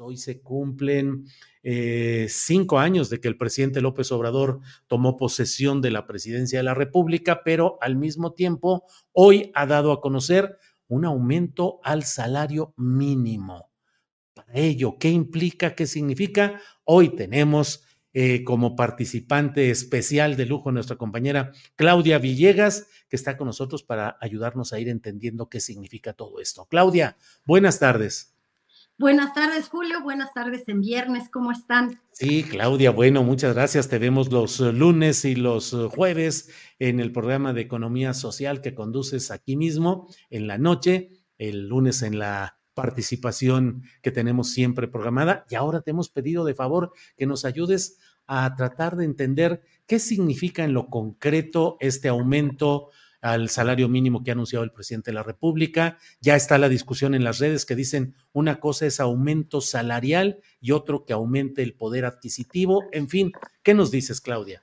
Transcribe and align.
Hoy 0.00 0.16
se 0.16 0.40
cumplen 0.40 1.26
eh, 1.62 2.26
cinco 2.30 2.78
años 2.78 3.10
de 3.10 3.20
que 3.20 3.28
el 3.28 3.36
presidente 3.36 3.82
López 3.82 4.10
Obrador 4.12 4.60
tomó 4.86 5.18
posesión 5.18 5.82
de 5.82 5.90
la 5.90 6.06
presidencia 6.06 6.58
de 6.58 6.62
la 6.62 6.72
República, 6.72 7.42
pero 7.44 7.76
al 7.82 7.96
mismo 7.96 8.32
tiempo 8.32 8.84
hoy 9.12 9.52
ha 9.54 9.66
dado 9.66 9.92
a 9.92 10.00
conocer 10.00 10.56
un 10.88 11.04
aumento 11.04 11.80
al 11.84 12.04
salario 12.04 12.72
mínimo. 12.78 13.70
Para 14.32 14.54
ello, 14.54 14.96
¿qué 14.98 15.10
implica? 15.10 15.74
¿Qué 15.74 15.86
significa? 15.86 16.62
Hoy 16.84 17.10
tenemos 17.14 17.84
eh, 18.14 18.42
como 18.42 18.74
participante 18.76 19.70
especial 19.70 20.34
de 20.34 20.46
lujo 20.46 20.72
nuestra 20.72 20.96
compañera 20.96 21.52
Claudia 21.76 22.18
Villegas, 22.18 22.88
que 23.10 23.16
está 23.16 23.36
con 23.36 23.46
nosotros 23.48 23.82
para 23.82 24.16
ayudarnos 24.22 24.72
a 24.72 24.80
ir 24.80 24.88
entendiendo 24.88 25.50
qué 25.50 25.60
significa 25.60 26.14
todo 26.14 26.40
esto. 26.40 26.66
Claudia, 26.70 27.18
buenas 27.44 27.78
tardes. 27.78 28.34
Buenas 29.00 29.32
tardes, 29.32 29.70
Julio. 29.70 30.02
Buenas 30.02 30.34
tardes 30.34 30.68
en 30.68 30.82
viernes. 30.82 31.30
¿Cómo 31.30 31.52
están? 31.52 32.02
Sí, 32.12 32.42
Claudia, 32.42 32.90
bueno, 32.90 33.22
muchas 33.22 33.54
gracias. 33.54 33.88
Te 33.88 33.98
vemos 33.98 34.30
los 34.30 34.60
eh, 34.60 34.74
lunes 34.74 35.24
y 35.24 35.36
los 35.36 35.72
eh, 35.72 35.88
jueves 35.88 36.50
en 36.78 37.00
el 37.00 37.10
programa 37.10 37.54
de 37.54 37.62
Economía 37.62 38.12
Social 38.12 38.60
que 38.60 38.74
conduces 38.74 39.30
aquí 39.30 39.56
mismo 39.56 40.06
en 40.28 40.46
la 40.46 40.58
noche, 40.58 41.08
el 41.38 41.66
lunes 41.66 42.02
en 42.02 42.18
la 42.18 42.58
participación 42.74 43.84
que 44.02 44.10
tenemos 44.10 44.50
siempre 44.50 44.86
programada. 44.86 45.46
Y 45.48 45.54
ahora 45.54 45.80
te 45.80 45.92
hemos 45.92 46.10
pedido 46.10 46.44
de 46.44 46.52
favor 46.52 46.92
que 47.16 47.24
nos 47.24 47.46
ayudes 47.46 47.96
a 48.26 48.54
tratar 48.54 48.96
de 48.96 49.06
entender 49.06 49.62
qué 49.86 49.98
significa 49.98 50.62
en 50.62 50.74
lo 50.74 50.90
concreto 50.90 51.78
este 51.80 52.08
aumento 52.08 52.90
al 53.20 53.48
salario 53.48 53.88
mínimo 53.88 54.22
que 54.22 54.30
ha 54.30 54.34
anunciado 54.34 54.64
el 54.64 54.72
presidente 54.72 55.10
de 55.10 55.14
la 55.14 55.22
República. 55.22 55.98
Ya 56.20 56.36
está 56.36 56.58
la 56.58 56.68
discusión 56.68 57.14
en 57.14 57.24
las 57.24 57.38
redes 57.38 57.66
que 57.66 57.76
dicen 57.76 58.14
una 58.32 58.60
cosa 58.60 58.86
es 58.86 59.00
aumento 59.00 59.60
salarial 59.60 60.40
y 60.60 60.72
otro 60.72 61.04
que 61.04 61.12
aumente 61.12 61.62
el 61.62 61.74
poder 61.74 62.04
adquisitivo. 62.04 62.84
En 62.92 63.08
fin, 63.08 63.32
¿qué 63.62 63.74
nos 63.74 63.90
dices, 63.90 64.20
Claudia? 64.20 64.62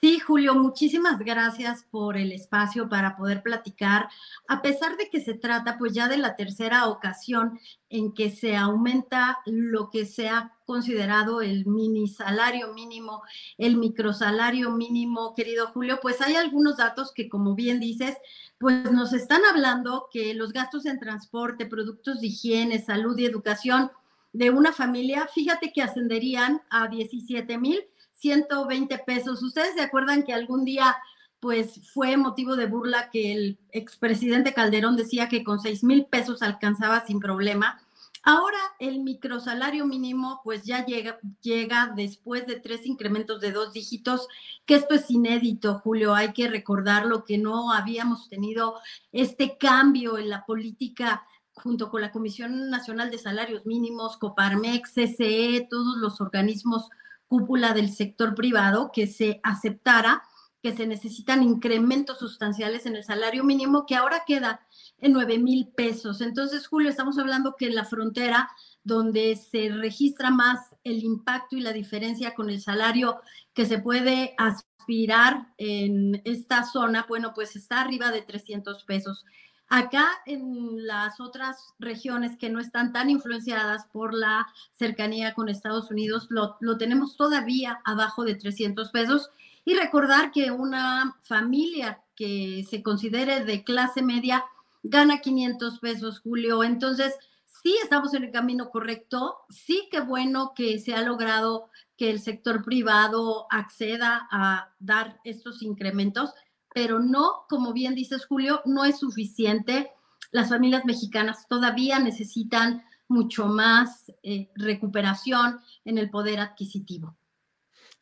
Sí, 0.00 0.20
Julio, 0.20 0.54
muchísimas 0.54 1.18
gracias 1.18 1.82
por 1.90 2.16
el 2.16 2.30
espacio 2.30 2.88
para 2.88 3.16
poder 3.16 3.42
platicar. 3.42 4.08
A 4.46 4.62
pesar 4.62 4.96
de 4.96 5.10
que 5.10 5.20
se 5.20 5.34
trata 5.34 5.76
pues 5.76 5.92
ya 5.92 6.06
de 6.06 6.18
la 6.18 6.36
tercera 6.36 6.86
ocasión 6.86 7.58
en 7.90 8.12
que 8.12 8.30
se 8.30 8.56
aumenta 8.56 9.38
lo 9.44 9.90
que 9.90 10.06
se 10.06 10.28
ha 10.28 10.54
considerado 10.66 11.42
el 11.42 11.66
mini 11.66 12.06
salario 12.06 12.72
mínimo, 12.74 13.22
el 13.56 13.76
microsalario 13.76 14.70
mínimo, 14.70 15.34
querido 15.34 15.66
Julio, 15.68 15.98
pues 16.00 16.20
hay 16.20 16.36
algunos 16.36 16.76
datos 16.76 17.10
que 17.12 17.28
como 17.28 17.56
bien 17.56 17.80
dices, 17.80 18.16
pues 18.60 18.92
nos 18.92 19.12
están 19.12 19.44
hablando 19.46 20.08
que 20.12 20.32
los 20.32 20.52
gastos 20.52 20.86
en 20.86 21.00
transporte, 21.00 21.66
productos 21.66 22.20
de 22.20 22.28
higiene, 22.28 22.78
salud 22.80 23.18
y 23.18 23.26
educación 23.26 23.90
de 24.32 24.50
una 24.50 24.72
familia, 24.72 25.26
fíjate 25.26 25.72
que 25.72 25.82
ascenderían 25.82 26.62
a 26.70 26.86
17 26.86 27.58
mil 27.58 27.80
120 28.18 28.98
pesos. 28.98 29.42
¿Ustedes 29.42 29.74
se 29.74 29.82
acuerdan 29.82 30.22
que 30.22 30.32
algún 30.32 30.64
día 30.64 30.96
pues 31.40 31.80
fue 31.92 32.16
motivo 32.16 32.56
de 32.56 32.66
burla 32.66 33.10
que 33.10 33.32
el 33.32 33.58
expresidente 33.70 34.52
Calderón 34.52 34.96
decía 34.96 35.28
que 35.28 35.44
con 35.44 35.60
6 35.60 35.84
mil 35.84 36.06
pesos 36.06 36.42
alcanzaba 36.42 37.06
sin 37.06 37.20
problema? 37.20 37.80
Ahora 38.24 38.58
el 38.78 39.00
microsalario 39.00 39.86
mínimo 39.86 40.40
pues 40.42 40.64
ya 40.64 40.84
llega, 40.84 41.18
llega 41.40 41.92
después 41.94 42.46
de 42.46 42.60
tres 42.60 42.84
incrementos 42.84 43.40
de 43.40 43.52
dos 43.52 43.72
dígitos, 43.72 44.26
que 44.66 44.74
esto 44.74 44.94
es 44.94 45.10
inédito, 45.10 45.78
Julio, 45.78 46.14
hay 46.14 46.32
que 46.32 46.48
recordarlo 46.48 47.24
que 47.24 47.38
no 47.38 47.72
habíamos 47.72 48.28
tenido 48.28 48.80
este 49.12 49.56
cambio 49.56 50.18
en 50.18 50.28
la 50.28 50.44
política 50.44 51.24
junto 51.54 51.90
con 51.90 52.00
la 52.00 52.12
Comisión 52.12 52.70
Nacional 52.70 53.10
de 53.10 53.18
Salarios 53.18 53.66
Mínimos, 53.66 54.16
Coparmex, 54.16 54.92
CCE, 54.92 55.66
todos 55.70 55.96
los 55.98 56.20
organismos 56.20 56.88
cúpula 57.28 57.74
del 57.74 57.90
sector 57.92 58.34
privado 58.34 58.90
que 58.92 59.06
se 59.06 59.40
aceptara 59.44 60.22
que 60.62 60.76
se 60.76 60.86
necesitan 60.86 61.42
incrementos 61.42 62.18
sustanciales 62.18 62.84
en 62.86 62.96
el 62.96 63.04
salario 63.04 63.44
mínimo 63.44 63.86
que 63.86 63.94
ahora 63.94 64.24
queda 64.26 64.66
en 64.98 65.12
9 65.12 65.38
mil 65.38 65.68
pesos. 65.68 66.20
Entonces, 66.20 66.66
Julio, 66.66 66.90
estamos 66.90 67.18
hablando 67.18 67.54
que 67.56 67.66
en 67.66 67.76
la 67.76 67.84
frontera 67.84 68.50
donde 68.82 69.36
se 69.36 69.68
registra 69.68 70.30
más 70.30 70.74
el 70.82 71.04
impacto 71.04 71.56
y 71.56 71.60
la 71.60 71.72
diferencia 71.72 72.34
con 72.34 72.50
el 72.50 72.60
salario 72.60 73.20
que 73.54 73.66
se 73.66 73.78
puede 73.78 74.34
aspirar 74.36 75.52
en 75.58 76.20
esta 76.24 76.64
zona, 76.64 77.04
bueno, 77.08 77.32
pues 77.34 77.54
está 77.54 77.80
arriba 77.80 78.10
de 78.10 78.22
300 78.22 78.84
pesos. 78.84 79.24
Acá 79.70 80.08
en 80.24 80.86
las 80.86 81.20
otras 81.20 81.74
regiones 81.78 82.38
que 82.38 82.48
no 82.48 82.58
están 82.58 82.92
tan 82.92 83.10
influenciadas 83.10 83.84
por 83.92 84.14
la 84.14 84.46
cercanía 84.72 85.34
con 85.34 85.50
Estados 85.50 85.90
Unidos, 85.90 86.28
lo, 86.30 86.56
tenemos 86.78 87.16
todavía 87.16 87.80
abajo 87.84 88.24
de 88.24 88.34
300 88.34 88.90
pesos. 88.90 89.30
Y 89.66 89.74
recordar 89.74 90.30
que 90.30 90.50
una 90.50 91.18
familia 91.20 92.00
que 92.16 92.64
se 92.68 92.82
considere 92.82 93.44
de 93.44 93.62
clase 93.64 94.00
media 94.00 94.42
gana 94.82 95.20
500 95.20 95.78
pesos, 95.80 96.20
Julio. 96.20 96.64
Entonces, 96.64 97.14
sí 97.44 97.76
estamos 97.82 98.14
en 98.14 98.24
el 98.24 98.30
camino 98.30 98.70
correcto, 98.70 99.36
sí 99.50 99.86
que 99.90 100.00
bueno 100.00 100.52
que 100.54 100.78
se 100.78 100.94
ha 100.94 101.02
logrado 101.02 101.68
que 101.98 102.10
el 102.10 102.20
sector 102.20 102.64
privado 102.64 103.46
acceda 103.50 104.26
a 104.30 104.70
dar 104.78 105.20
estos 105.24 105.62
incrementos 105.62 106.32
pero 106.78 107.00
no, 107.00 107.44
como 107.48 107.72
bien 107.72 107.96
dices 107.96 108.24
Julio, 108.24 108.62
no 108.64 108.84
es 108.84 109.00
suficiente. 109.00 109.90
Las 110.30 110.48
familias 110.48 110.84
mexicanas 110.84 111.48
todavía 111.48 111.98
necesitan 111.98 112.84
mucho 113.08 113.46
más 113.46 114.12
eh, 114.22 114.52
recuperación 114.54 115.58
en 115.84 115.98
el 115.98 116.08
poder 116.08 116.38
adquisitivo. 116.38 117.16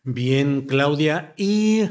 Bien, 0.03 0.67
Claudia. 0.67 1.33
¿Y 1.39 1.89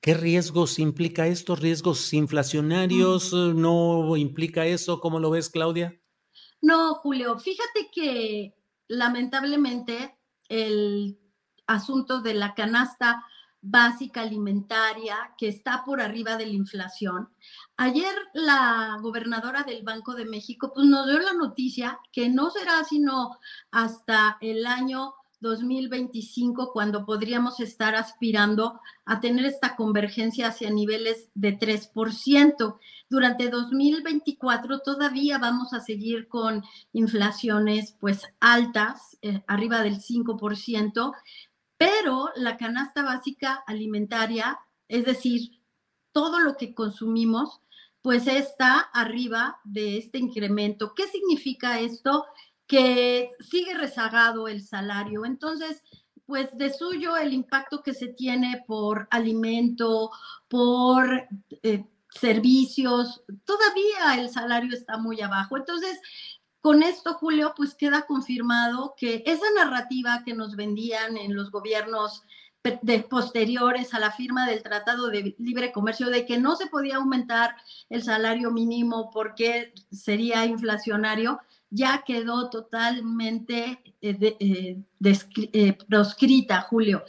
qué 0.00 0.14
riesgos 0.14 0.80
implica 0.80 1.28
esto? 1.28 1.54
¿Riesgos 1.54 2.12
inflacionarios? 2.12 3.32
¿No 3.32 4.16
implica 4.16 4.66
eso? 4.66 5.00
¿Cómo 5.00 5.20
lo 5.20 5.30
ves, 5.30 5.48
Claudia? 5.48 5.96
No, 6.60 6.94
Julio, 6.94 7.38
fíjate 7.38 7.88
que 7.94 8.56
lamentablemente 8.88 10.18
el 10.48 11.20
asunto 11.68 12.20
de 12.20 12.34
la 12.34 12.56
canasta 12.56 13.24
básica 13.68 14.22
alimentaria 14.22 15.16
que 15.36 15.48
está 15.48 15.84
por 15.84 16.00
arriba 16.00 16.36
de 16.36 16.46
la 16.46 16.52
inflación. 16.52 17.28
Ayer 17.76 18.14
la 18.32 18.96
gobernadora 19.02 19.64
del 19.64 19.82
Banco 19.82 20.14
de 20.14 20.24
México 20.24 20.72
pues 20.74 20.86
nos 20.86 21.06
dio 21.06 21.18
la 21.18 21.32
noticia 21.32 21.98
que 22.12 22.28
no 22.28 22.50
será 22.50 22.84
sino 22.84 23.38
hasta 23.70 24.38
el 24.40 24.66
año 24.66 25.14
2025 25.40 26.72
cuando 26.72 27.04
podríamos 27.04 27.60
estar 27.60 27.94
aspirando 27.94 28.80
a 29.04 29.20
tener 29.20 29.44
esta 29.44 29.76
convergencia 29.76 30.48
hacia 30.48 30.70
niveles 30.70 31.28
de 31.34 31.58
3%. 31.58 32.78
Durante 33.08 33.50
2024 33.50 34.80
todavía 34.80 35.38
vamos 35.38 35.72
a 35.74 35.80
seguir 35.80 36.28
con 36.28 36.64
inflaciones 36.92 37.96
pues 38.00 38.22
altas, 38.40 39.18
eh, 39.22 39.42
arriba 39.46 39.82
del 39.82 40.00
5%, 40.00 41.12
pero 41.76 42.30
la 42.36 42.56
canasta 42.56 43.02
básica 43.02 43.62
alimentaria, 43.66 44.58
es 44.88 45.04
decir, 45.04 45.60
todo 46.12 46.40
lo 46.40 46.56
que 46.56 46.74
consumimos, 46.74 47.60
pues 48.02 48.26
está 48.26 48.78
arriba 48.78 49.60
de 49.64 49.98
este 49.98 50.18
incremento. 50.18 50.94
¿Qué 50.94 51.06
significa 51.08 51.80
esto? 51.80 52.24
Que 52.66 53.30
sigue 53.40 53.74
rezagado 53.74 54.48
el 54.48 54.62
salario. 54.62 55.24
Entonces, 55.24 55.82
pues 56.24 56.56
de 56.56 56.72
suyo 56.72 57.16
el 57.16 57.32
impacto 57.32 57.82
que 57.82 57.94
se 57.94 58.08
tiene 58.08 58.64
por 58.66 59.08
alimento, 59.10 60.10
por 60.48 61.28
eh, 61.62 61.84
servicios, 62.08 63.22
todavía 63.44 64.20
el 64.20 64.30
salario 64.30 64.72
está 64.72 64.98
muy 64.98 65.20
abajo. 65.20 65.56
Entonces, 65.56 66.00
con 66.60 66.82
esto, 66.82 67.14
Julio, 67.14 67.54
pues 67.56 67.74
queda 67.74 68.06
confirmado 68.06 68.94
que 68.96 69.22
esa 69.26 69.46
narrativa 69.56 70.22
que 70.24 70.34
nos 70.34 70.56
vendían 70.56 71.16
en 71.16 71.34
los 71.34 71.50
gobiernos 71.50 72.24
posteriores 73.08 73.94
a 73.94 74.00
la 74.00 74.10
firma 74.10 74.46
del 74.46 74.62
Tratado 74.62 75.08
de 75.08 75.34
Libre 75.38 75.72
Comercio 75.72 76.08
de 76.10 76.26
que 76.26 76.38
no 76.38 76.56
se 76.56 76.66
podía 76.66 76.96
aumentar 76.96 77.56
el 77.88 78.02
salario 78.02 78.50
mínimo 78.50 79.10
porque 79.12 79.72
sería 79.90 80.44
inflacionario, 80.46 81.40
ya 81.70 82.02
quedó 82.06 82.50
totalmente 82.50 83.82
eh, 84.00 84.36
eh, 84.40 84.78
eh, 85.52 85.78
proscrita, 85.88 86.62
Julio. 86.62 87.04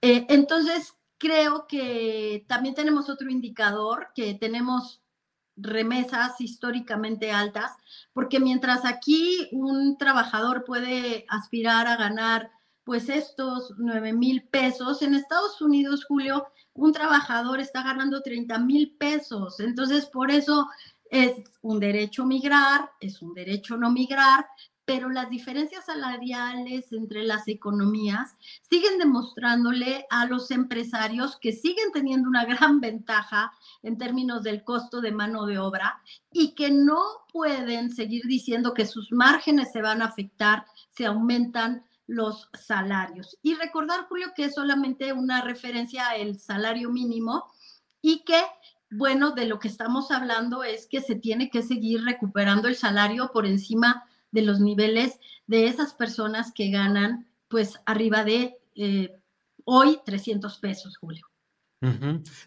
entonces, 0.00 0.94
creo 1.18 1.66
que 1.66 2.44
también 2.48 2.74
tenemos 2.74 3.10
otro 3.10 3.30
indicador, 3.30 4.08
que 4.14 4.34
tenemos 4.34 5.02
remesas 5.60 6.40
históricamente 6.40 7.30
altas, 7.30 7.72
porque 8.12 8.40
mientras 8.40 8.84
aquí 8.84 9.48
un 9.52 9.98
trabajador 9.98 10.64
puede 10.64 11.24
aspirar 11.28 11.86
a 11.86 11.96
ganar 11.96 12.50
pues 12.84 13.08
estos 13.08 13.74
9 13.78 14.12
mil 14.12 14.42
pesos. 14.48 15.02
En 15.02 15.14
Estados 15.14 15.60
Unidos, 15.60 16.04
Julio, 16.04 16.46
un 16.74 16.92
trabajador 16.92 17.60
está 17.60 17.82
ganando 17.82 18.22
30 18.22 18.58
mil 18.58 18.96
pesos. 18.98 19.60
Entonces, 19.60 20.06
por 20.06 20.30
eso 20.30 20.68
es 21.10 21.32
un 21.60 21.80
derecho 21.80 22.24
migrar, 22.24 22.90
es 23.00 23.20
un 23.22 23.34
derecho 23.34 23.76
no 23.76 23.90
migrar, 23.90 24.46
pero 24.90 25.08
las 25.08 25.30
diferencias 25.30 25.86
salariales 25.86 26.92
entre 26.92 27.22
las 27.22 27.46
economías 27.46 28.34
siguen 28.68 28.98
demostrándole 28.98 30.04
a 30.10 30.26
los 30.26 30.50
empresarios 30.50 31.38
que 31.40 31.52
siguen 31.52 31.92
teniendo 31.92 32.28
una 32.28 32.44
gran 32.44 32.80
ventaja 32.80 33.52
en 33.84 33.98
términos 33.98 34.42
del 34.42 34.64
costo 34.64 35.00
de 35.00 35.12
mano 35.12 35.46
de 35.46 35.60
obra 35.60 36.02
y 36.32 36.56
que 36.56 36.72
no 36.72 37.04
pueden 37.32 37.92
seguir 37.94 38.24
diciendo 38.26 38.74
que 38.74 38.84
sus 38.84 39.12
márgenes 39.12 39.70
se 39.70 39.80
van 39.80 40.02
a 40.02 40.06
afectar 40.06 40.66
si 40.88 41.04
aumentan 41.04 41.84
los 42.08 42.48
salarios. 42.52 43.38
Y 43.42 43.54
recordar, 43.54 44.08
Julio, 44.08 44.32
que 44.34 44.46
es 44.46 44.54
solamente 44.54 45.12
una 45.12 45.40
referencia 45.40 46.08
al 46.08 46.36
salario 46.40 46.90
mínimo 46.90 47.44
y 48.02 48.24
que, 48.24 48.42
bueno, 48.90 49.30
de 49.30 49.46
lo 49.46 49.60
que 49.60 49.68
estamos 49.68 50.10
hablando 50.10 50.64
es 50.64 50.88
que 50.88 51.00
se 51.00 51.14
tiene 51.14 51.48
que 51.48 51.62
seguir 51.62 52.02
recuperando 52.02 52.66
el 52.66 52.74
salario 52.74 53.30
por 53.32 53.46
encima 53.46 54.04
de 54.30 54.42
los 54.42 54.60
niveles 54.60 55.18
de 55.46 55.66
esas 55.66 55.94
personas 55.94 56.52
que 56.52 56.70
ganan, 56.70 57.28
pues, 57.48 57.80
arriba 57.86 58.24
de 58.24 58.58
eh, 58.74 59.16
hoy 59.64 59.98
300 60.04 60.58
pesos, 60.58 60.96
Julio. 60.96 61.26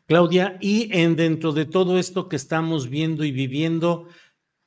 Claudia, 0.06 0.58
y 0.62 0.96
en 0.96 1.16
dentro 1.16 1.54
de 1.54 1.66
todo 1.66 1.98
esto 1.98 2.30
que 2.30 2.36
estamos 2.36 2.88
viendo 2.88 3.24
y 3.24 3.32
viviendo, 3.32 4.08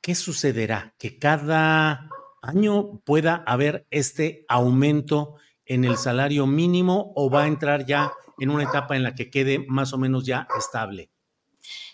¿qué 0.01 0.13
sucederá? 0.13 0.93
Que 0.99 1.17
cada 1.17 2.09
año 2.41 2.99
pueda 3.05 3.43
haber 3.47 3.87
este 3.91 4.45
aumento 4.49 5.35
en 5.65 5.85
el 5.85 5.97
salario 5.97 6.47
mínimo 6.47 7.13
o 7.15 7.29
va 7.29 7.43
a 7.43 7.47
entrar 7.47 7.85
ya 7.85 8.11
en 8.37 8.49
una 8.49 8.63
etapa 8.63 8.95
en 8.95 9.03
la 9.03 9.15
que 9.15 9.29
quede 9.29 9.65
más 9.67 9.93
o 9.93 9.97
menos 9.97 10.25
ya 10.25 10.47
estable? 10.57 11.11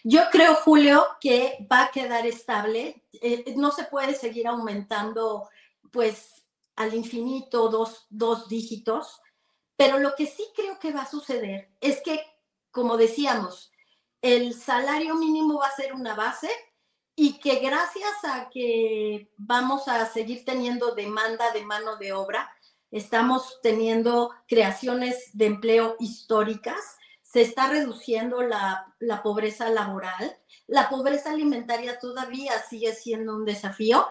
Yo 0.04 0.22
creo, 0.32 0.56
Julio, 0.56 1.06
que 1.22 1.66
va 1.72 1.86
a 1.86 1.92
quedar 1.92 2.28
estable. 2.28 3.04
Eh, 3.14 3.54
no 3.56 3.72
se 3.72 3.86
puede 3.86 4.14
seguir 4.16 4.48
aumentando, 4.48 5.50
pues, 5.92 6.46
al 6.76 6.94
infinito 6.94 7.70
dos, 7.70 8.06
dos 8.10 8.50
dígitos, 8.50 9.22
pero 9.76 10.00
lo 10.00 10.16
que 10.16 10.26
sí 10.26 10.46
creo 10.56 10.80
que 10.80 10.92
va 10.92 11.04
a 11.04 11.10
suceder 11.10 11.72
es 11.82 12.02
que, 12.02 12.22
como 12.72 12.98
decíamos, 12.98 13.72
el 14.22 14.54
salario 14.54 15.16
mínimo 15.16 15.60
va 15.60 15.68
a 15.68 15.76
ser 15.76 15.94
una 15.94 16.16
base, 16.16 16.50
y 17.16 17.40
que 17.40 17.60
gracias 17.60 18.12
a 18.24 18.50
que 18.50 19.30
vamos 19.38 19.88
a 19.88 20.06
seguir 20.06 20.46
teniendo 20.46 20.96
demanda 20.96 21.52
de 21.52 21.64
mano 21.64 21.98
de 21.98 22.14
obra, 22.14 22.50
estamos 22.92 23.60
teniendo 23.62 24.32
creaciones 24.48 25.30
de 25.34 25.46
empleo 25.46 25.96
históricas, 26.00 26.98
se 27.34 27.42
está 27.42 27.68
reduciendo 27.68 28.44
la, 28.44 28.94
pobreza 29.24 29.68
laboral, 29.70 30.38
la 30.68 30.88
pobreza 30.88 31.32
alimentaria 31.32 31.98
todavía 31.98 32.52
sigue 32.70 32.94
siendo 32.94 33.36
un 33.36 33.44
desafío, 33.44 34.06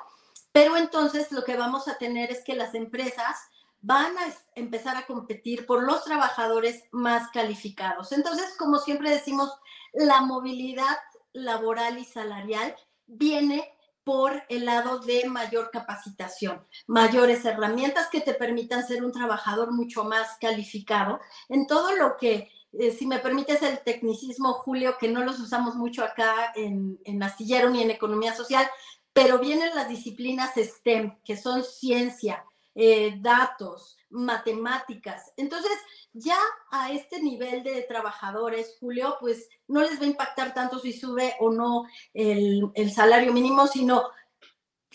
pero 0.50 0.76
entonces 0.76 1.30
lo 1.30 1.44
que 1.44 1.56
vamos 1.56 1.86
a 1.86 1.98
tener 1.98 2.32
es 2.32 2.42
que 2.42 2.56
las 2.56 2.74
empresas 2.74 3.36
van 3.80 4.18
a 4.18 4.34
empezar 4.56 4.96
a 4.96 5.06
competir 5.06 5.66
por 5.66 5.84
los 5.84 6.02
trabajadores 6.02 6.82
más 6.90 7.30
calificados. 7.30 8.10
Entonces, 8.10 8.56
como 8.58 8.78
siempre 8.78 9.10
decimos, 9.10 9.56
la 9.92 10.20
movilidad 10.22 10.98
laboral 11.32 11.98
y 11.98 12.04
salarial 12.04 12.74
viene 13.06 13.72
por 14.02 14.42
el 14.48 14.64
lado 14.64 14.98
de 14.98 15.28
mayor 15.28 15.70
capacitación, 15.70 16.66
mayores 16.88 17.44
herramientas 17.44 18.08
que 18.08 18.20
te 18.20 18.34
permitan 18.34 18.84
ser 18.84 19.04
un 19.04 19.12
trabajador 19.12 19.70
mucho 19.72 20.02
más 20.02 20.38
calificado 20.40 21.20
en 21.48 21.68
todo 21.68 21.94
lo 21.94 22.16
que, 22.16 22.50
eh, 22.72 22.90
si 22.92 23.06
me 23.06 23.18
permites 23.18 23.62
el 23.62 23.80
tecnicismo, 23.80 24.54
Julio, 24.54 24.96
que 24.98 25.08
no 25.08 25.24
los 25.24 25.38
usamos 25.38 25.74
mucho 25.76 26.04
acá 26.04 26.52
en, 26.54 26.98
en 27.04 27.22
astillero 27.22 27.70
ni 27.70 27.82
en 27.82 27.90
economía 27.90 28.34
social, 28.34 28.66
pero 29.12 29.38
vienen 29.38 29.74
las 29.74 29.88
disciplinas 29.88 30.54
STEM, 30.56 31.18
que 31.24 31.36
son 31.36 31.62
ciencia, 31.64 32.44
eh, 32.74 33.16
datos, 33.20 33.98
matemáticas. 34.08 35.32
Entonces, 35.36 35.72
ya 36.14 36.38
a 36.70 36.90
este 36.92 37.20
nivel 37.20 37.62
de 37.62 37.82
trabajadores, 37.82 38.76
Julio, 38.80 39.16
pues 39.20 39.48
no 39.68 39.82
les 39.82 40.00
va 40.00 40.04
a 40.04 40.08
impactar 40.08 40.54
tanto 40.54 40.78
si 40.78 40.92
sube 40.94 41.34
o 41.40 41.50
no 41.52 41.84
el, 42.14 42.70
el 42.74 42.90
salario 42.90 43.32
mínimo, 43.32 43.66
sino 43.66 44.04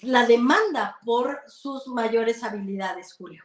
la 0.01 0.25
demanda 0.25 0.97
por 1.05 1.41
sus 1.47 1.87
mayores 1.87 2.43
habilidades, 2.43 3.13
Julio. 3.13 3.43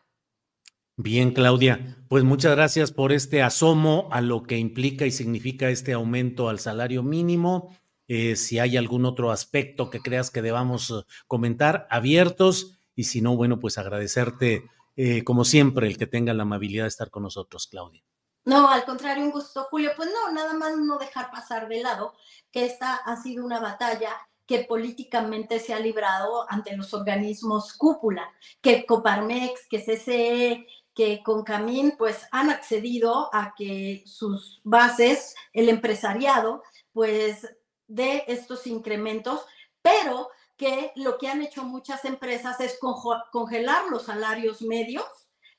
Bien, 0.96 1.32
Claudia, 1.32 1.96
pues 2.08 2.22
muchas 2.22 2.54
gracias 2.54 2.92
por 2.92 3.12
este 3.12 3.42
asomo 3.42 4.08
a 4.12 4.20
lo 4.20 4.42
que 4.42 4.58
implica 4.58 5.06
y 5.06 5.10
significa 5.10 5.70
este 5.70 5.94
aumento 5.94 6.50
al 6.50 6.58
salario 6.58 7.02
mínimo. 7.02 7.74
Eh, 8.08 8.36
si 8.36 8.58
hay 8.58 8.76
algún 8.76 9.06
otro 9.06 9.30
aspecto 9.30 9.88
que 9.88 10.00
creas 10.00 10.30
que 10.30 10.42
debamos 10.42 10.90
eh, 10.90 10.94
comentar, 11.26 11.86
abiertos 11.90 12.78
y 12.94 13.04
si 13.04 13.22
no, 13.22 13.36
bueno, 13.36 13.58
pues 13.58 13.78
agradecerte, 13.78 14.68
eh, 14.96 15.24
como 15.24 15.46
siempre, 15.46 15.86
el 15.86 15.96
que 15.96 16.06
tenga 16.06 16.34
la 16.34 16.42
amabilidad 16.42 16.84
de 16.84 16.88
estar 16.88 17.10
con 17.10 17.22
nosotros, 17.22 17.68
Claudia. 17.68 18.02
No, 18.44 18.68
al 18.68 18.84
contrario, 18.84 19.24
un 19.24 19.30
gusto, 19.30 19.66
Julio. 19.70 19.92
Pues 19.96 20.10
no, 20.10 20.30
nada 20.32 20.52
más 20.52 20.76
no 20.76 20.98
dejar 20.98 21.30
pasar 21.30 21.68
de 21.68 21.80
lado 21.80 22.12
que 22.50 22.66
esta 22.66 22.96
ha 22.96 23.22
sido 23.22 23.46
una 23.46 23.60
batalla 23.60 24.10
que 24.46 24.64
políticamente 24.64 25.60
se 25.60 25.72
ha 25.72 25.78
librado 25.78 26.44
ante 26.50 26.76
los 26.76 26.92
organismos 26.92 27.72
cúpula, 27.72 28.28
que 28.60 28.84
Coparmex, 28.84 29.68
que 29.70 29.78
CCE, 29.78 30.66
que 30.94 31.22
Concamín, 31.22 31.94
pues 31.96 32.26
han 32.30 32.50
accedido 32.50 33.30
a 33.34 33.54
que 33.56 34.02
sus 34.06 34.60
bases, 34.64 35.34
el 35.52 35.68
empresariado, 35.68 36.62
pues 36.92 37.48
de 37.86 38.24
estos 38.26 38.66
incrementos, 38.66 39.44
pero 39.80 40.28
que 40.56 40.92
lo 40.96 41.18
que 41.18 41.28
han 41.28 41.42
hecho 41.42 41.64
muchas 41.64 42.04
empresas 42.04 42.60
es 42.60 42.78
congelar 43.30 43.86
los 43.90 44.04
salarios 44.04 44.62
medios 44.62 45.04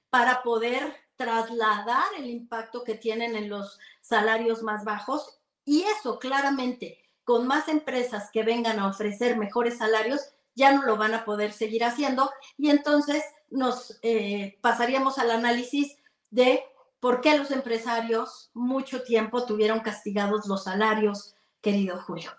para 0.09 0.43
poder 0.43 0.95
trasladar 1.15 2.05
el 2.17 2.27
impacto 2.29 2.83
que 2.83 2.95
tienen 2.95 3.35
en 3.35 3.49
los 3.49 3.79
salarios 4.01 4.61
más 4.63 4.83
bajos. 4.83 5.39
Y 5.65 5.83
eso 5.83 6.19
claramente 6.19 6.99
con 7.23 7.47
más 7.47 7.67
empresas 7.67 8.29
que 8.31 8.43
vengan 8.43 8.79
a 8.79 8.87
ofrecer 8.87 9.37
mejores 9.37 9.77
salarios 9.77 10.21
ya 10.55 10.72
no 10.74 10.83
lo 10.83 10.98
van 10.98 11.13
a 11.13 11.25
poder 11.25 11.51
seguir 11.53 11.83
haciendo 11.83 12.29
y 12.57 12.69
entonces 12.69 13.24
nos 13.50 14.00
eh, 14.01 14.57
pasaríamos 14.62 15.17
al 15.19 15.31
análisis 15.31 15.98
de 16.29 16.62
por 17.00 17.22
qué 17.22 17.38
los 17.38 17.51
empresarios 17.51 18.50
mucho 18.53 19.03
tiempo 19.03 19.45
tuvieron 19.45 19.81
castigados 19.81 20.48
los 20.48 20.63
salarios, 20.63 21.36
querido 21.62 22.00
Julio. 22.01 22.31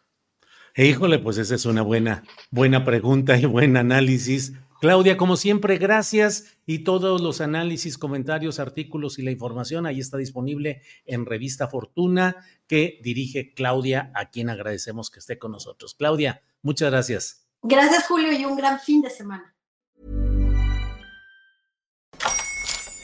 Híjole, 0.76 1.18
pues 1.20 1.38
esa 1.38 1.54
es 1.54 1.66
una 1.66 1.82
buena, 1.82 2.24
buena 2.50 2.84
pregunta 2.84 3.36
y 3.36 3.44
buen 3.44 3.76
análisis. 3.76 4.54
Claudia, 4.80 5.16
como 5.16 5.36
siempre, 5.36 5.78
gracias 5.78 6.58
y 6.66 6.80
todos 6.80 7.20
los 7.20 7.40
análisis, 7.40 7.96
comentarios, 7.96 8.58
artículos 8.58 9.18
y 9.18 9.22
la 9.22 9.30
información 9.30 9.86
ahí 9.86 10.00
está 10.00 10.18
disponible 10.18 10.82
en 11.06 11.26
Revista 11.26 11.68
Fortuna 11.68 12.36
que 12.66 13.00
dirige 13.02 13.54
Claudia, 13.54 14.10
a 14.14 14.30
quien 14.30 14.50
agradecemos 14.50 15.10
que 15.10 15.20
esté 15.20 15.38
con 15.38 15.52
nosotros. 15.52 15.94
Claudia, 15.94 16.42
muchas 16.62 16.90
gracias. 16.90 17.43
Gracias, 17.66 18.06
Julio, 18.06 18.30
y 18.30 18.44
un 18.44 18.56
gran 18.56 18.78
fin 18.78 19.00
de 19.00 19.08
semana. 19.08 19.54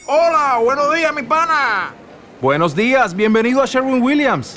Hola, 0.05 0.59
buenos 0.63 0.93
días, 0.93 1.11
mi 1.15 1.23
pana. 1.23 1.95
Buenos 2.39 2.75
días, 2.75 3.15
bienvenido 3.15 3.63
a 3.63 3.65
Sherwin 3.65 4.03
Williams. 4.03 4.55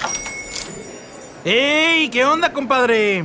¡Ey! 1.43 2.11
¿Qué 2.11 2.23
onda, 2.23 2.53
compadre? 2.53 3.25